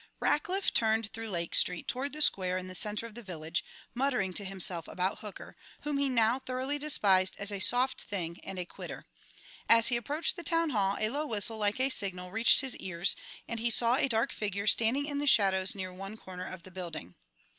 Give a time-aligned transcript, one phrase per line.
[0.19, 3.63] Rackliff turned through Lake Street toward the square in the center of the village,
[3.93, 8.57] muttering to himself about Hooker, whom he now thoroughly despised as a "soft thing" and
[8.57, 9.05] a "quitter."
[9.69, 13.15] As he approached the Town Hall a low whistle like a signal reached his ears,
[13.47, 16.71] and he saw a dark figure standing in the shadows near one corner of the
[16.71, 17.13] building.